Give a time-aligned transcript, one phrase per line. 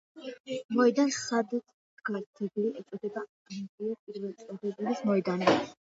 [0.77, 1.65] მოედანს სადაც
[2.01, 5.61] დგას ძეგლი ეწოდება ანდრია პირველწოდებულის მოედანი.